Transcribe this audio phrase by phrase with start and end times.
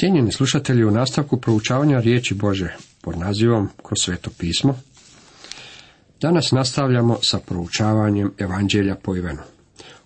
[0.00, 4.78] Cijenjeni slušatelji, u nastavku proučavanja riječi Bože pod nazivom Kroz sveto pismo,
[6.20, 9.42] danas nastavljamo sa proučavanjem Evanđelja po Ivanu.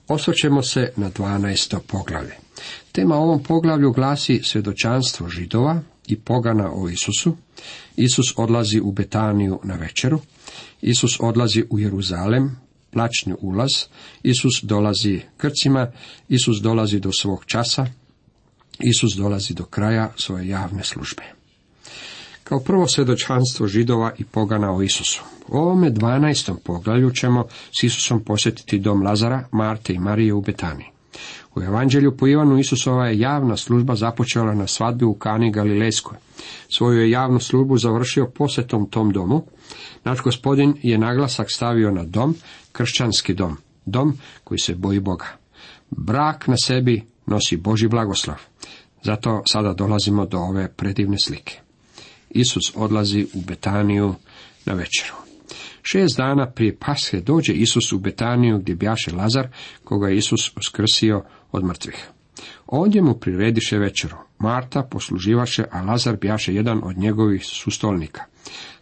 [0.08, 1.78] Osvrćemo se na 12.
[1.86, 2.34] poglavlje.
[2.92, 7.36] Tema ovom poglavlju glasi svjedočanstvo židova i pogana o Isusu.
[7.96, 10.20] Isus odlazi u Betaniju na večeru.
[10.82, 12.56] Isus odlazi u Jeruzalem,
[12.90, 13.70] plaćni ulaz.
[14.22, 15.92] Isus dolazi Krcima.
[16.29, 17.86] Isus dolazi do svog časa.
[18.79, 21.23] Isus dolazi do kraja svoje javne službe.
[22.45, 25.23] Kao prvo svjedočanstvo židova i pogana o Isusu.
[25.48, 26.55] U ovome 12.
[26.64, 27.47] poglavlju ćemo
[27.80, 30.87] s Isusom posjetiti dom Lazara, Marte i Marije u Betaniji.
[31.55, 36.19] U Evanđelju po Ivanu Isusova je javna služba započela na svadbi u Kani Galilejskoj.
[36.69, 39.45] Svoju je javnu službu završio posjetom tom domu.
[40.05, 42.36] Naš gospodin je naglasak stavio na dom,
[42.72, 45.27] kršćanski dom, dom koji se boji Boga.
[45.91, 48.37] Brak na sebi nosi Boži blagoslov.
[49.02, 51.60] Zato sada dolazimo do ove predivne slike.
[52.30, 54.14] Isus odlazi u Betaniju
[54.64, 55.14] na večeru.
[55.83, 59.48] Šest dana prije Pashe dođe Isus u Betaniju gdje bjaše Lazar,
[59.84, 62.08] koga je Isus uskrsio od mrtvih.
[62.67, 64.17] Ovdje mu prirediše večeru.
[64.39, 68.25] Marta posluživaše, a Lazar bjaše jedan od njegovih sustolnika.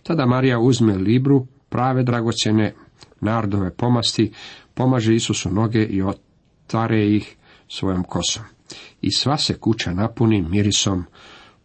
[0.02, 2.74] Tada Marija uzme libru, prave dragocjene
[3.20, 4.32] nardove pomasti,
[4.74, 7.36] pomaže Isusu noge i otare ih
[7.72, 8.42] svojom kosom.
[9.00, 11.04] I sva se kuća napuni mirisom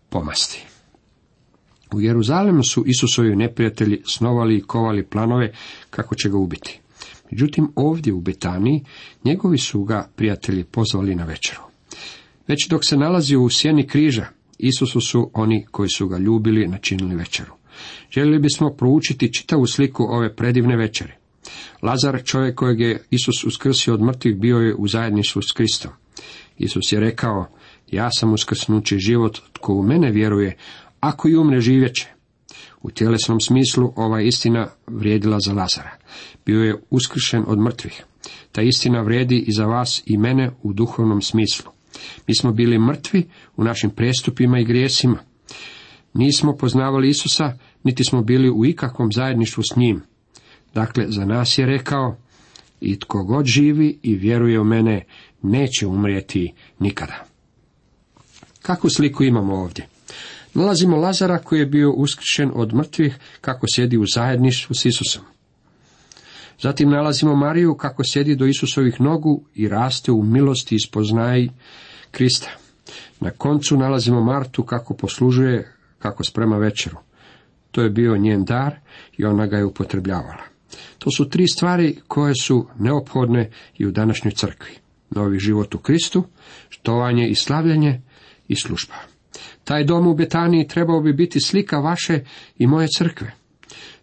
[0.09, 0.65] pomasti.
[1.93, 5.53] U Jeruzalemu su Isusovi neprijatelji snovali i kovali planove
[5.89, 6.79] kako će ga ubiti.
[7.31, 8.83] Međutim, ovdje u Betaniji
[9.23, 11.61] njegovi su ga prijatelji pozvali na večeru.
[12.47, 14.25] Već dok se nalazi u sjeni križa,
[14.57, 17.53] Isusu su oni koji su ga ljubili načinili večeru.
[18.11, 21.17] Željeli bismo proučiti čitavu sliku ove predivne večere.
[21.81, 25.91] Lazar, čovjek kojeg je Isus uskrsio od mrtvih, bio je u zajedništvu s Kristom.
[26.57, 27.47] Isus je rekao,
[27.91, 30.57] ja sam uskrsnući život, tko u mene vjeruje,
[30.99, 32.07] ako i umre živjeće.
[32.81, 35.91] U tjelesnom smislu ova istina vrijedila za Lazara.
[36.45, 38.03] Bio je uskršen od mrtvih.
[38.51, 41.71] Ta istina vrijedi i za vas i mene u duhovnom smislu.
[42.27, 45.17] Mi smo bili mrtvi u našim prestupima i grijesima.
[46.13, 50.01] Nismo poznavali Isusa, niti smo bili u ikakvom zajedništvu s njim.
[50.73, 52.17] Dakle, za nas je rekao,
[52.81, 55.05] i tko god živi i vjeruje u mene,
[55.41, 57.25] neće umrijeti nikada.
[58.61, 59.87] Kakvu sliku imamo ovdje?
[60.53, 65.23] Nalazimo Lazara koji je bio uskršen od mrtvih kako sjedi u zajedništvu s Isusom.
[66.61, 71.51] Zatim nalazimo Mariju kako sjedi do Isusovih nogu i raste u milosti i spoznaji
[72.11, 72.49] Krista.
[73.19, 76.97] Na koncu nalazimo Martu kako poslužuje, kako sprema večeru.
[77.71, 78.75] To je bio njen dar
[79.17, 80.56] i ona ga je upotrebljavala.
[80.99, 84.71] To su tri stvari koje su neophodne i u današnjoj crkvi.
[85.09, 86.23] Novi život u Kristu,
[86.69, 88.01] štovanje i slavljanje
[88.47, 88.95] i služba.
[89.63, 92.19] Taj dom u Betaniji trebao bi biti slika vaše
[92.57, 93.31] i moje crkve.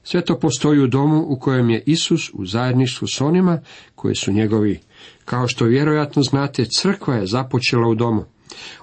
[0.03, 3.61] Sve to postoji u domu u kojem je Isus u zajedništvu s onima
[3.95, 4.81] koji su njegovi.
[5.25, 8.25] Kao što vjerojatno znate, crkva je započela u domu.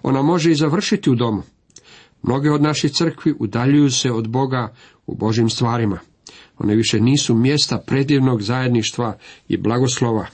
[0.03, 1.43] Ona može i završiti u domu.
[2.23, 4.73] Mnoge od naših crkvi udaljuju se od Boga
[5.07, 5.99] u Božim stvarima.
[6.63, 9.17] One više nisu mjesta predivnog zajedništva
[9.47, 10.25] i blagoslova.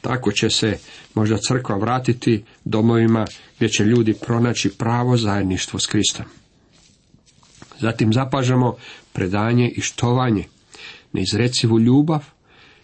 [0.00, 0.78] Tako će se
[1.14, 3.26] možda crkva vratiti domovima
[3.56, 6.26] gdje će ljudi pronaći pravo zajedništvo s Kristom.
[7.80, 8.76] Zatim zapažamo
[9.12, 10.44] predanje i štovanje,
[11.12, 12.24] neizrecivu ljubav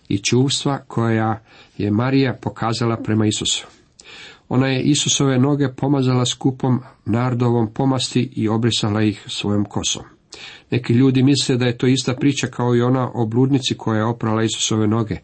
[0.08, 1.42] i čuvstva koja
[1.78, 3.66] je Marija pokazala prema Isusu.
[4.48, 10.13] Ona je Isusove noge pomazala skupom nardovom pomasti i obrisala ih svojom kosom.
[10.71, 14.05] Neki ljudi misle da je to ista priča kao i ona o bludnici koja je
[14.05, 15.17] oprala Isusove noge.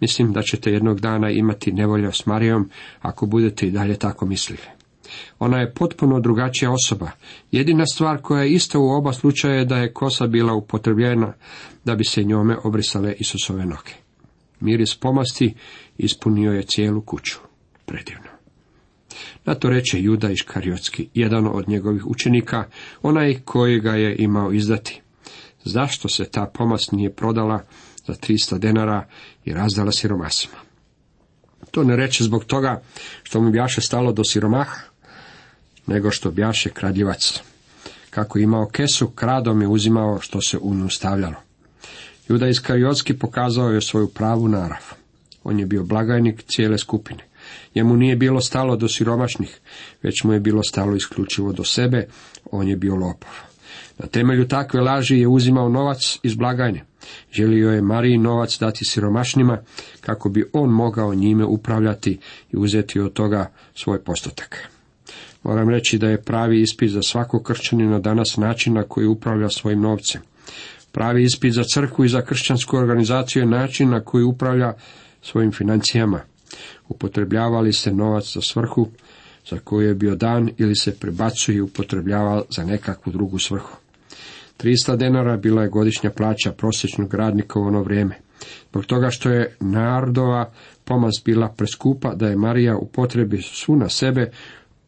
[0.00, 2.70] Mislim da ćete jednog dana imati nevolja s Marijom
[3.00, 4.62] ako budete i dalje tako mislili.
[5.38, 7.10] Ona je potpuno drugačija osoba.
[7.50, 11.32] Jedina stvar koja je ista u oba slučaja je da je kosa bila upotrebljena
[11.84, 13.92] da bi se njome obrisale Isusove noge.
[14.60, 15.54] Miris pomasti
[15.98, 17.38] ispunio je cijelu kuću.
[17.86, 18.33] Predivno.
[19.44, 22.64] Na to reče Juda Iškariotski, jedan od njegovih učenika,
[23.02, 25.00] onaj koji ga je imao izdati.
[25.64, 27.62] Zašto se ta pomast nije prodala
[28.06, 29.06] za 300 denara
[29.44, 30.56] i razdala siromasima?
[31.70, 32.82] To ne reče zbog toga
[33.22, 34.80] što mu bjaše stalo do siromaha,
[35.86, 37.40] nego što bjaše kradljivac.
[38.10, 41.34] Kako imao kesu, kradom je uzimao što se u nju stavljalo.
[42.28, 44.82] Juda Iskariotski pokazao je svoju pravu narav.
[45.44, 47.24] On je bio blagajnik cijele skupine.
[47.74, 49.60] Njemu nije bilo stalo do siromašnih,
[50.02, 52.06] već mu je bilo stalo isključivo do sebe,
[52.50, 53.30] on je bio lopov.
[53.98, 56.84] Na temelju takve laži je uzimao novac iz blagajne.
[57.32, 59.58] Želio je Mariji novac dati siromašnima,
[60.00, 62.18] kako bi on mogao njime upravljati
[62.52, 64.68] i uzeti od toga svoj postotak.
[65.42, 69.80] Moram reći da je pravi ispit za svako kršćanina danas način na koji upravlja svojim
[69.80, 70.20] novcem.
[70.92, 74.72] Pravi ispit za crkvu i za kršćansku organizaciju je način na koji upravlja
[75.22, 76.20] svojim financijama.
[76.88, 78.88] Upotrebljavali se novac za svrhu
[79.50, 83.76] za koju je bio dan ili se prebacuje i upotrebljava za nekakvu drugu svrhu.
[84.58, 88.18] 300 denara bila je godišnja plaća prosječnog radnika u ono vrijeme.
[88.70, 90.52] Zbog toga što je narodova
[90.84, 94.30] pomast bila preskupa da je Marija u potrebi svu na sebe,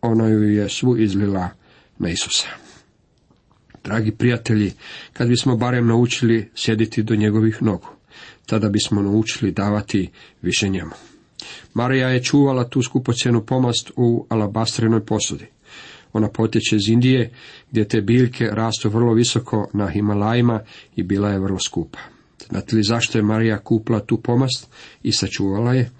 [0.03, 1.49] ona ju je svu izlila
[1.99, 2.49] na Isusa.
[3.85, 4.73] Dragi prijatelji,
[5.13, 7.89] kad bismo barem naučili sjediti do njegovih nogu,
[8.47, 10.11] tada bismo naučili davati
[10.43, 10.93] više njemu.
[11.75, 15.47] Marija je čuvala tu skupocjenu pomast u alabastrenoj posudi.
[16.13, 17.31] Ona potječe iz Indije,
[17.71, 20.61] gdje te biljke rastu vrlo visoko na Himalajima
[20.97, 21.99] i bila je vrlo skupa.
[22.49, 24.69] Znate li zašto je Marija kupila tu pomast
[25.03, 25.91] i sačuvala je?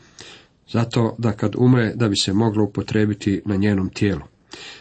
[0.73, 4.23] Zato da kad umre, da bi se moglo upotrebiti na njenom tijelu.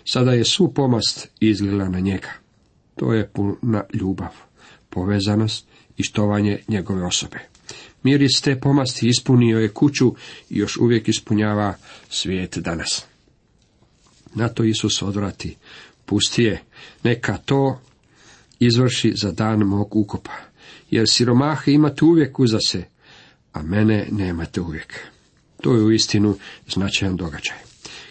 [0.03, 2.29] Sada je svu pomast izlila na njega.
[2.95, 4.31] To je puna ljubav,
[4.89, 7.39] povezanost i štovanje njegove osobe.
[8.03, 10.15] Miris te pomasti ispunio je kuću
[10.49, 11.73] i još uvijek ispunjava
[12.09, 13.05] svijet danas.
[14.35, 15.55] Na to Isus odvrati.
[16.05, 16.63] Pusti je,
[17.03, 17.79] neka to
[18.59, 20.31] izvrši za dan mog ukopa.
[20.91, 22.83] Jer siromahe imate uvijek uza se,
[23.53, 24.99] a mene nemate uvijek.
[25.61, 26.37] To je uistinu
[26.67, 27.57] značajan događaj.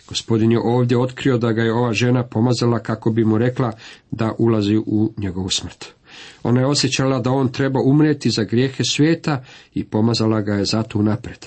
[0.08, 3.72] Gospodin je ovdje otkrio da ga je ova žena pomazala kako bi mu rekla
[4.10, 5.86] da ulazi u njegovu smrt.
[6.42, 9.44] Ona je osjećala da on treba umrijeti za grijehe svijeta
[9.74, 11.46] i pomazala ga je zato unaprijed.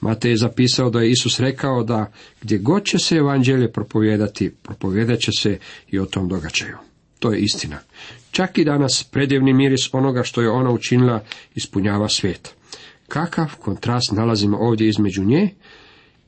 [0.00, 2.12] Matej je zapisao da je Isus rekao da
[2.42, 5.58] gdje god će se evanđelje propovijedati, propovijedat će se
[5.90, 6.76] i o tom događaju.
[7.18, 7.78] To je istina.
[8.30, 11.24] Čak i danas predivni miris onoga što je ona učinila
[11.54, 12.54] ispunjava svijet.
[13.08, 15.54] Kakav kontrast nalazimo ovdje između nje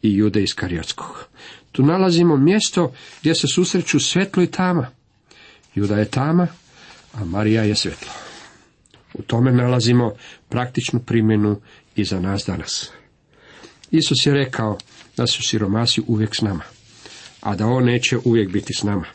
[0.02, 1.24] i jude iz Karijotskog.
[1.72, 4.86] Tu nalazimo mjesto gdje se susreću svetlo i tama.
[5.74, 6.46] Juda je tama,
[7.12, 8.12] a Marija je svetlo.
[9.14, 10.12] U tome nalazimo
[10.48, 11.60] praktičnu primjenu
[11.96, 12.90] i za nas danas.
[13.90, 14.78] Isus je rekao
[15.16, 16.62] da su siromasi uvijek s nama,
[17.40, 19.06] a da on neće uvijek biti s nama.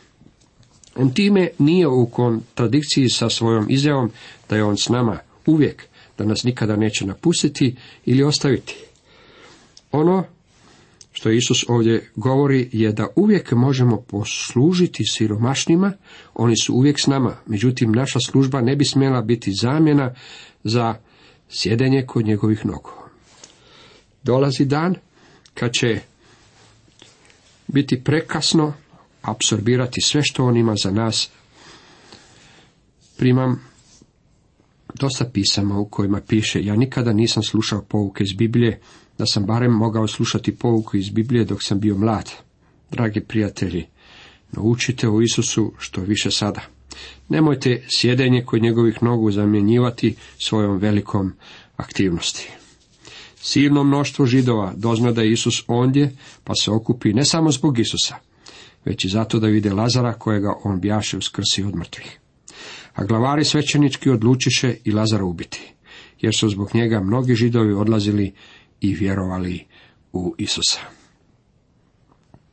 [0.96, 4.10] On time nije u kontradikciji sa svojom izjavom
[4.48, 5.84] da je on s nama uvijek,
[6.18, 8.76] da nas nikada neće napustiti ili ostaviti.
[9.92, 10.24] Ono
[11.16, 15.92] što Isus ovdje govori je da uvijek možemo poslužiti siromašnima,
[16.34, 20.14] oni su uvijek s nama, međutim naša služba ne bi smjela biti zamjena
[20.64, 20.94] za
[21.48, 22.90] sjedenje kod njegovih nogu.
[24.22, 24.94] Dolazi dan
[25.54, 26.00] kad će
[27.66, 28.72] biti prekasno
[29.22, 31.30] apsorbirati sve što on ima za nas.
[33.16, 33.64] Primam
[34.94, 38.80] dosta pisama u kojima piše, ja nikada nisam slušao pouke iz Biblije,
[39.18, 42.30] da sam barem mogao slušati pouku iz Biblije dok sam bio mlad.
[42.90, 43.86] Dragi prijatelji,
[44.52, 46.60] naučite o Isusu što više sada.
[47.28, 51.32] Nemojte sjedenje kod njegovih nogu zamjenjivati svojom velikom
[51.76, 52.50] aktivnosti.
[53.36, 58.14] Silno mnoštvo židova dozna da je Isus ondje, pa se okupi ne samo zbog Isusa,
[58.84, 62.18] već i zato da vide Lazara kojega on bjaše uskrsi od mrtvih.
[62.96, 65.72] A glavari svećenički odlučiše i Lazara ubiti,
[66.20, 68.32] jer su zbog njega mnogi židovi odlazili
[68.80, 69.64] i vjerovali
[70.12, 70.80] u Isusa.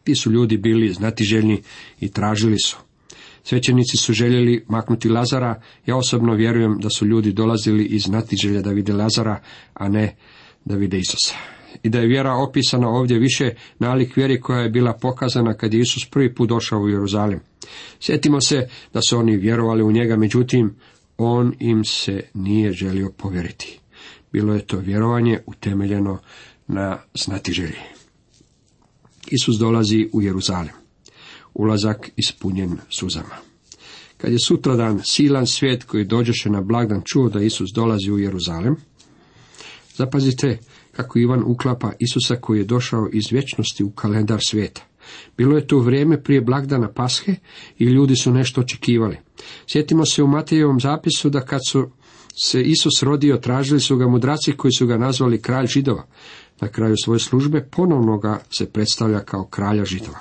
[0.04, 1.62] Ti su ljudi bili znatiželjni
[2.00, 2.78] i tražili su.
[3.44, 8.71] Svećenici su željeli maknuti Lazara, ja osobno vjerujem da su ljudi dolazili iz znatiželja da
[8.71, 9.40] vide Lazara,
[9.73, 10.16] a ne
[10.66, 11.35] da vide Isusa.
[11.83, 15.80] I da je vjera opisana ovdje više nalik vjeri koja je bila pokazana kad je
[15.80, 17.40] Isus prvi put došao u Jeruzalem.
[17.99, 20.75] Sjetimo se da su oni vjerovali u njega, međutim,
[21.17, 23.79] on im se nije želio povjeriti.
[24.31, 26.19] Bilo je to vjerovanje utemeljeno
[26.67, 27.79] na znatiželji.
[29.31, 30.73] Isus dolazi u Jeruzalem.
[31.53, 33.35] Ulazak ispunjen suzama.
[34.17, 38.75] Kad je sutradan silan svijet koji dođeše na blagdan čuo da Isus dolazi u Jeruzalem,
[39.95, 40.59] zapazite
[40.91, 44.81] kako Ivan uklapa Isusa koji je došao iz vječnosti u kalendar svijeta.
[45.38, 47.36] Bilo je to vrijeme prije blagdana Pashe
[47.78, 49.18] i ljudi su nešto očekivali.
[49.68, 51.90] Sjetimo se u Matejevom zapisu da kad su
[52.36, 56.06] se Isus rodio, tražili su ga mudraci koji su ga nazvali kralj židova.
[56.62, 60.19] Na kraju svoje službe ponovno ga se predstavlja kao kralja židova.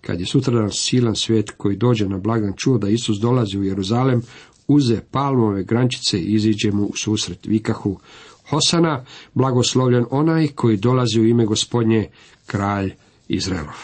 [0.00, 4.22] Kad je sutradan silan svijet koji dođe na blagdan čuo da Isus dolazi u Jeruzalem,
[4.68, 7.98] uze palmove grančice i iziđe mu u susret vikahu
[8.48, 12.08] Hosana, blagoslovljen onaj koji dolazi u ime gospodnje,
[12.46, 12.94] kralj
[13.28, 13.76] Izraelov.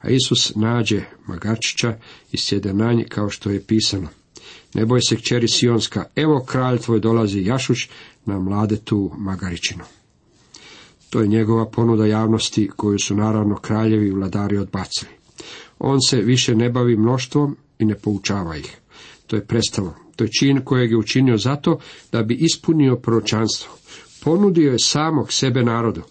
[0.00, 1.98] A Isus nađe Magačića
[2.32, 4.08] i sjede na nje kao što je pisano.
[4.74, 7.88] Ne boj se kćeri Sionska, evo kralj tvoj dolazi Jašuć
[8.24, 9.84] na mladetu Magaričinu.
[11.10, 15.10] To je njegova ponuda javnosti koju su naravno kraljevi i vladari odbacili.
[15.78, 18.76] On se više ne bavi mnoštvom i ne poučava ih.
[19.26, 19.94] To je prestalo.
[20.16, 21.78] To je čin kojeg je učinio zato
[22.12, 23.72] da bi ispunio proročanstvo.
[24.24, 26.02] Ponudio je samog sebe narodu.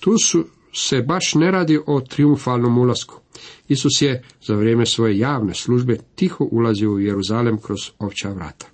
[0.00, 3.20] Tu su se baš ne radi o triumfalnom ulasku.
[3.68, 8.66] Isus je za vrijeme svoje javne službe tiho ulazio u Jeruzalem kroz opća vrata.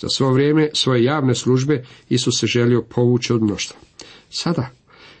[0.00, 3.76] Za svo vrijeme svoje javne službe Isus se želio povući od mnoštva.
[4.30, 4.70] Sada,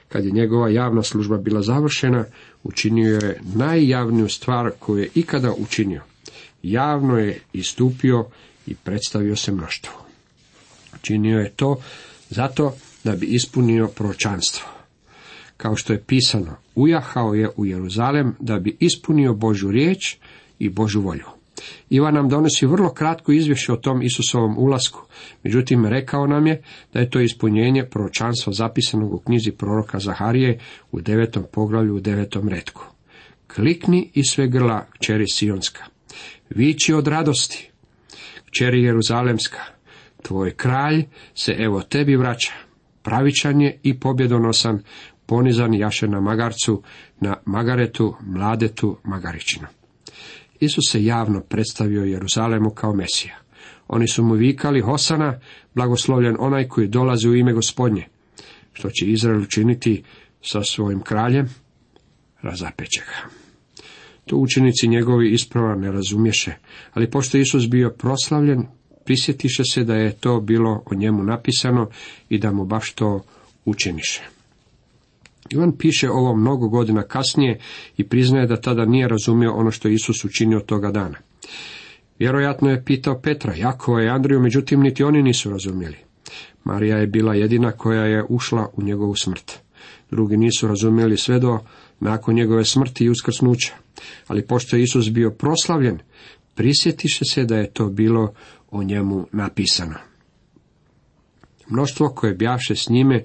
[0.08, 2.24] kad je njegova javna služba bila završena,
[2.62, 6.02] učinio je najjavniju stvar koju je ikada učinio.
[6.62, 8.26] Javno je istupio
[8.66, 9.92] i predstavio se mnoštvu.
[10.94, 11.82] Učinio je to
[12.30, 12.74] zato
[13.04, 14.79] da bi ispunio proročanstvo.
[15.62, 20.16] Kao što je pisano, ujahao je u Jeruzalem da bi ispunio Božu riječ
[20.58, 21.24] i Božu volju.
[21.90, 25.02] Ivan nam donosi vrlo kratko izvješće o tom Isusovom ulasku,
[25.42, 26.62] međutim rekao nam je
[26.92, 30.58] da je to ispunjenje proročanstva zapisanog u knjizi proroka Zaharije
[30.92, 32.86] u devetom poglavlju u devetom redku.
[33.54, 35.84] Klikni i sve grla kćeri Sionska.
[36.50, 37.70] Vići od radosti,
[38.44, 39.60] kćeri Jeruzalemska.
[40.22, 42.52] Tvoj kralj se evo tebi vraća.
[43.02, 44.82] Pravičan je i pobjedonosan,
[45.30, 46.82] ponizan jaše na magarcu,
[47.20, 49.66] na magaretu, mladetu, magaričinu.
[50.60, 53.36] Isus se javno predstavio Jeruzalemu kao Mesija.
[53.88, 55.38] Oni su mu vikali Hosana,
[55.74, 58.06] blagoslovljen onaj koji dolazi u ime gospodnje.
[58.72, 60.02] Što će Izrael učiniti
[60.42, 61.48] sa svojim kraljem?
[62.42, 63.30] Razapeće ga.
[64.26, 66.54] To učenici njegovi isprava ne razumješe,
[66.92, 68.66] ali pošto Isus bio proslavljen,
[69.04, 71.88] prisjetiše se da je to bilo o njemu napisano
[72.28, 73.24] i da mu baš to
[73.64, 74.39] učiniše.
[75.52, 77.58] Ivan piše ovo mnogo godina kasnije
[77.96, 81.18] i priznaje da tada nije razumio ono što Isus učinio toga dana.
[82.18, 85.96] Vjerojatno je pitao Petra, Jakova i Andriju, međutim niti oni nisu razumjeli.
[86.64, 89.58] Marija je bila jedina koja je ušla u njegovu smrt.
[90.10, 91.58] Drugi nisu razumjeli sve do
[92.00, 93.72] nakon njegove smrti i uskrsnuća.
[94.26, 95.98] Ali pošto je Isus bio proslavljen,
[96.54, 98.32] prisjetiše se da je to bilo
[98.70, 99.94] o njemu napisano.
[101.68, 103.24] Mnoštvo koje bjaše s njime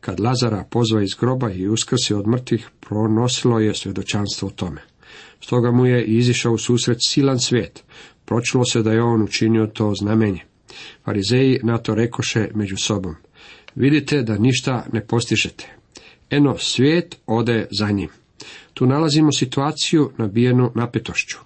[0.00, 4.80] kad Lazara pozva iz groba i uskrsi od mrtvih, pronosilo je svjedočanstvo o tome.
[5.40, 7.84] Stoga mu je izišao u susret silan svijet.
[8.24, 10.40] Pročilo se da je on učinio to znamenje.
[11.04, 13.14] Farizeji na to rekoše među sobom.
[13.74, 15.76] Vidite da ništa ne postižete.
[16.30, 18.08] Eno, svijet ode za njim.
[18.74, 21.38] Tu nalazimo situaciju nabijenu napetošću.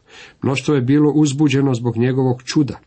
[0.43, 2.79] Mnoštvo je bilo uzbuđeno zbog njegovog čuda.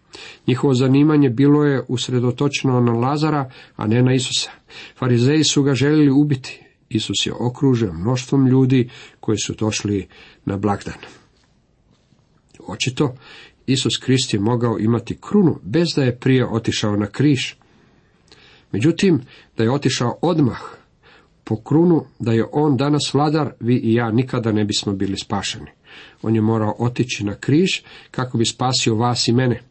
[0.48, 4.52] Njihovo zanimanje bilo je usredotočeno na Lazara, a ne na Isusa.
[5.00, 6.64] Farizeji su ga željeli ubiti.
[6.90, 10.08] Isus je okružen mnoštvom ljudi koji su došli
[10.46, 10.98] na blagdan.
[12.68, 13.16] Očito,
[13.68, 17.54] Isus Krist je mogao imati krunu bez da je prije otišao na križ.
[18.72, 19.22] Međutim,
[19.58, 20.60] da je otišao odmah
[21.44, 25.72] po krunu, da je on danas vladar, vi i ja nikada ne bismo bili spašeni.
[26.22, 27.70] On je morao otići na križ
[28.12, 29.62] kako bi spasio vas i mene.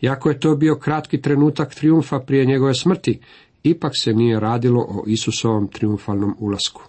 [0.00, 3.20] Iako je to bio kratki trenutak triumfa prije njegove smrti,
[3.62, 6.82] ipak se nije radilo o Isusovom triumfalnom ulasku.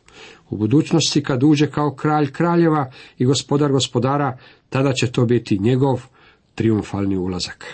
[0.49, 4.37] U budućnosti kad uđe kao kralj kraljeva i gospodar gospodara,
[4.69, 6.05] tada će to biti njegov
[6.55, 7.65] triumfalni ulazak.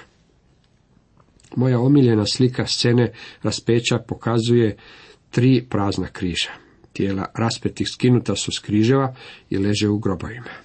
[1.56, 3.12] Moja omiljena slika scene
[3.44, 4.78] raspeća pokazuje
[5.32, 6.50] tri prazna križa.
[6.94, 9.16] Tijela raspetih skinuta su s križeva
[9.50, 10.65] i leže u grobovima.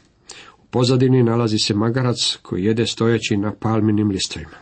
[0.71, 4.57] Pozadini nalazi se magarac koji jede stojeći na palminim listovima.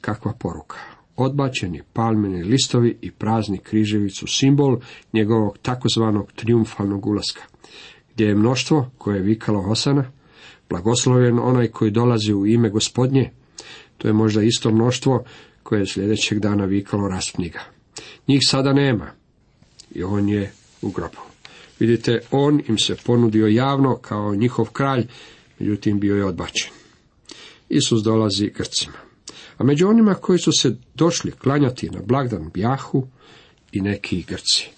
[0.00, 0.76] Kakva poruka!
[1.16, 4.78] Odbačeni palmini listovi i prazni križevi su simbol
[5.12, 7.42] njegovog takozvanog triumfalnog ulaska,
[8.14, 10.04] gdje je mnoštvo koje je vikalo Hosana,
[10.68, 13.30] blagosloven onaj koji dolazi u ime gospodnje,
[13.98, 15.24] to je možda isto mnoštvo
[15.62, 17.60] koje je sljedećeg dana vikalo raspniga.
[18.28, 19.10] Njih sada nema
[19.94, 20.52] i on je
[20.82, 21.18] u grobu.
[21.80, 25.06] Vidite, on im se ponudio javno kao njihov kralj,
[25.60, 26.70] međutim bio je odbačen.
[27.68, 28.98] Isus dolazi Grcima.
[29.58, 33.06] A među onima koji su se došli klanjati na blagdan bjahu
[33.72, 34.68] i neki Grci.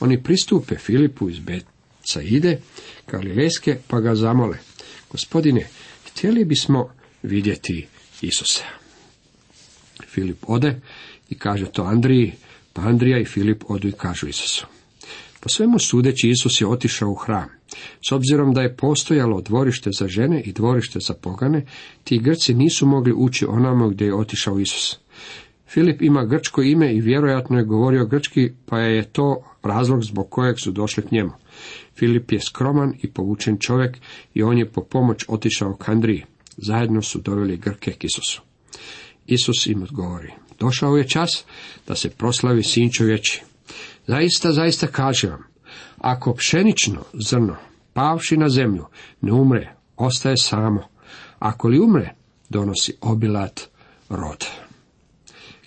[0.00, 1.38] Oni pristupe Filipu iz
[2.22, 2.60] ide,
[3.10, 4.58] Galilejske, pa ga zamole.
[5.10, 5.68] Gospodine,
[6.06, 6.90] htjeli bismo
[7.22, 7.86] vidjeti
[8.20, 8.64] Isusa.
[10.06, 10.80] Filip ode
[11.30, 12.32] i kaže to Andriji,
[12.72, 14.66] pa Andrija i Filip odu i kažu Isusu.
[15.40, 17.48] Po svemu sudeći Isus je otišao u hram.
[18.08, 21.66] S obzirom da je postojalo dvorište za žene i dvorište za pogane,
[22.04, 24.98] ti Grci nisu mogli ući onamo gdje je otišao Isus.
[25.68, 30.60] Filip ima grčko ime i vjerojatno je govorio grčki, pa je to razlog zbog kojeg
[30.60, 31.30] su došli k njemu.
[31.98, 33.98] Filip je skroman i povučen čovjek
[34.34, 36.24] i on je po pomoć otišao k Andriji.
[36.56, 38.42] Zajedno su doveli Grke k Isusu.
[39.26, 41.44] Isus im odgovori, došao je čas
[41.86, 43.42] da se proslavi sin čovječi.
[44.06, 45.53] Zaista, zaista kažem vam,
[46.04, 47.56] ako pšenično zrno,
[47.92, 48.84] pavši na zemlju,
[49.20, 50.88] ne umre, ostaje samo.
[51.38, 52.14] Ako li umre,
[52.48, 53.60] donosi obilat
[54.08, 54.46] rod.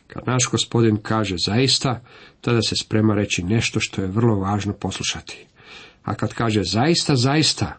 [0.07, 2.01] Kad naš gospodin kaže zaista,
[2.41, 5.45] tada se sprema reći nešto što je vrlo važno poslušati.
[6.03, 7.77] A kad kaže zaista, zaista,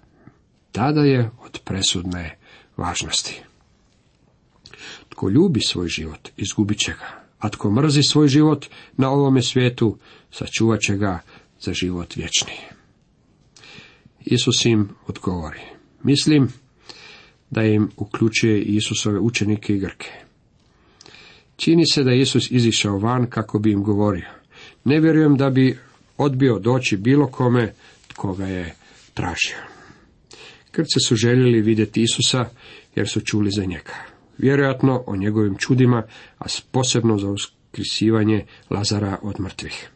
[0.73, 2.39] tada je od presudne
[2.77, 3.43] važnosti.
[5.09, 9.99] Tko ljubi svoj život, izgubit će ga, a tko mrzi svoj život na ovome svijetu,
[10.31, 11.21] sačuvat će ga
[11.61, 12.53] za život vječni.
[14.25, 15.61] Isus im odgovori.
[16.03, 16.49] Mislim
[17.51, 20.11] da im uključuje Isusove učenike i Grke.
[21.57, 24.29] Čini se da Isus izišao van kako bi im govorio.
[24.85, 25.79] Ne vjerujem da bi
[26.17, 27.73] odbio doći bilo kome
[28.09, 28.75] tko ga je
[29.15, 29.57] tražio.
[30.71, 32.45] Krce su željeli vidjeti Isusa
[32.95, 33.95] jer su čuli za njega.
[34.39, 36.03] Vjerojatno o njegovim čudima,
[36.39, 39.91] a posebno za uskrisivanje Lazara od mrtvih.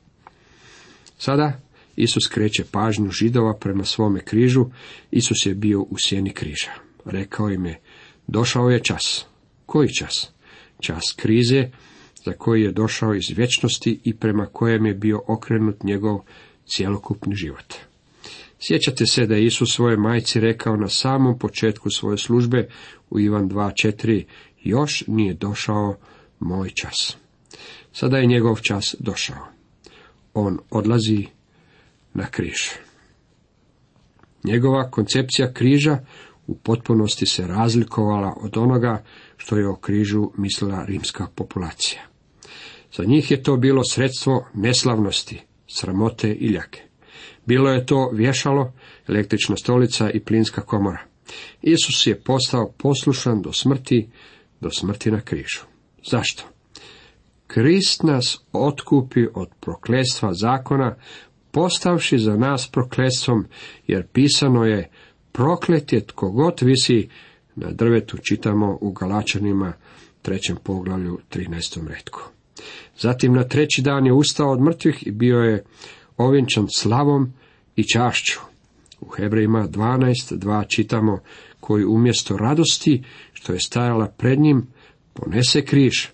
[1.25, 1.61] Sada
[1.97, 4.65] Isus kreće pažnju židova prema svome križu.
[5.11, 6.71] Isus je bio u sjeni križa.
[7.05, 7.81] Rekao im je,
[8.27, 9.27] došao je čas.
[9.67, 10.31] Koji čas?
[10.81, 11.71] Čas krize
[12.25, 16.21] za koji je došao iz vječnosti i prema kojem je bio okrenut njegov
[16.67, 17.75] cjelokupni život.
[18.61, 22.69] Sjećate se da je Isus svoje majci rekao na samom početku svoje službe
[23.11, 24.25] u Ivan 2.4.
[24.63, 25.97] Još nije došao
[26.41, 27.17] moj čas.
[27.93, 29.52] Sada je njegov čas došao.
[30.35, 31.27] On odlazi
[32.15, 32.71] na križ.
[34.45, 35.99] Njegova koncepcija križa
[36.47, 39.05] u potpunosti se razlikovala od onoga
[39.37, 42.03] što je o križu mislila rimska populacija.
[42.97, 46.83] Za njih je to bilo sredstvo neslavnosti, sramote i ljake.
[47.47, 48.73] Bilo je to vješalo,
[49.09, 51.03] električna stolica i plinska komora.
[51.63, 54.11] Isus je postao poslušan do smrti,
[54.61, 55.61] do smrti na križu.
[56.11, 56.45] Zašto?
[57.53, 60.97] Krist nas otkupi od prokletstva zakona,
[61.51, 63.45] postavši za nas prokletstvom,
[63.87, 64.91] jer pisano je,
[65.33, 67.09] proklet je tko god visi
[67.55, 69.73] na drvetu, čitamo u Galačanima,
[70.23, 71.89] trećem poglavlju, 13.
[71.89, 72.21] redku.
[72.99, 75.65] Zatim na treći dan je ustao od mrtvih i bio je
[76.17, 77.33] ovjenčan slavom
[77.77, 78.41] i čašću.
[79.01, 81.19] U Hebrejima 12.2 čitamo
[81.61, 84.67] koji umjesto radosti što je stajala pred njim
[85.13, 86.07] ponese križ,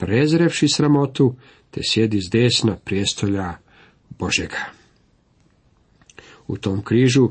[0.00, 1.34] prezrevši sramotu,
[1.70, 3.54] te sjedi s desna prijestolja
[4.18, 4.64] Božega.
[6.48, 7.28] U tom križu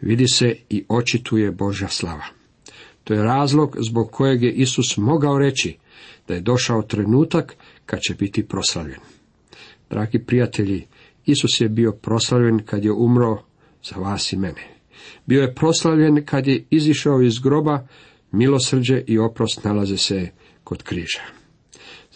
[0.00, 2.24] vidi se i očituje Božja slava.
[3.04, 5.76] To je razlog zbog kojeg je Isus mogao reći
[6.28, 9.00] da je došao trenutak kad će biti proslavljen.
[9.90, 10.86] Dragi prijatelji,
[11.26, 13.42] Isus je bio proslavljen kad je umro
[13.82, 14.68] za vas i mene.
[15.26, 17.86] Bio je proslavljen kad je izišao iz groba,
[18.32, 20.28] milosrđe i oprost nalaze se
[20.64, 21.35] kod križa.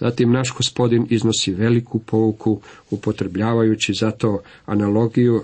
[0.00, 2.60] Zatim naš gospodin iznosi veliku pouku
[2.90, 5.42] upotrebljavajući zato analogiju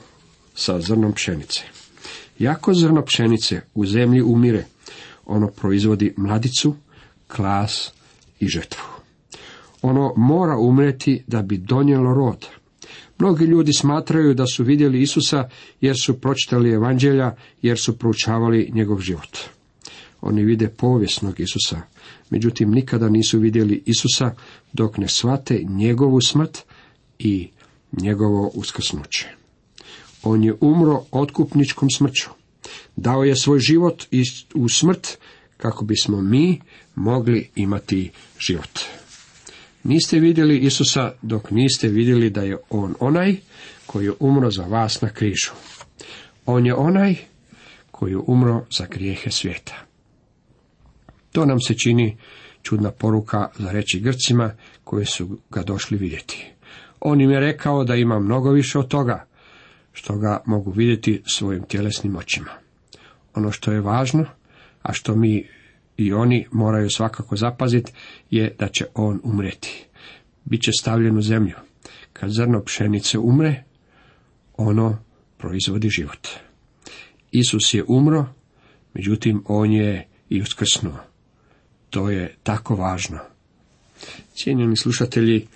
[0.55, 1.63] sa zrnom pšenice.
[2.39, 4.65] Jako zrno pšenice u zemlji umire,
[5.27, 6.75] ono proizvodi mladicu,
[7.29, 7.93] klas
[8.41, 8.83] i žetvu.
[9.83, 12.47] Ono mora umreti da bi donijelo rod.
[13.19, 15.49] Mnogi ljudi smatraju da su vidjeli Isusa
[15.81, 19.39] jer su pročitali evanđelja, jer su proučavali njegov život.
[20.27, 21.81] Oni vide povijesnog Isusa,
[22.31, 24.35] međutim nikada nisu vidjeli Isusa
[24.73, 26.59] dok ne shvate njegovu smrt
[27.19, 27.49] i
[27.93, 29.29] njegovo uskrsnuće.
[30.23, 32.31] On je umro otkupničkom smrću.
[32.97, 34.05] Dao je svoj život
[34.55, 35.19] u smrt
[35.57, 36.61] kako bismo mi
[36.95, 38.81] mogli imati život.
[39.85, 43.37] Niste vidjeli Isusa dok niste vidjeli da je On onaj
[43.87, 45.51] koji je umro za vas na križu.
[46.47, 47.17] On je onaj
[47.91, 49.86] koji je umro za grijehe svijeta.
[51.37, 52.17] To nam se čini
[52.63, 54.51] čudna poruka za reći Grcima
[54.85, 56.47] koji su ga došli vidjeti.
[57.01, 59.27] On im je rekao da ima mnogo više od toga,
[59.93, 62.51] što ga mogu vidjeti svojim tjelesnim očima.
[63.35, 64.25] Ono što je važno,
[64.83, 65.47] a što mi
[65.97, 67.93] i oni moraju svakako zapaziti,
[68.31, 69.87] je da će on umreti.
[70.45, 71.55] Biće stavljen u zemlju.
[72.13, 73.63] Kad zrno pšenice umre,
[74.57, 74.99] ono
[75.39, 76.29] proizvodi život.
[77.31, 78.27] Isus je umro,
[78.95, 81.16] međutim on je i uskrsnuo.
[81.91, 83.19] To je tako važno.
[84.35, 85.47] Cijenjeni slušatelji,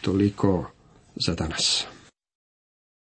[0.00, 0.70] toliko
[1.26, 1.84] za danas.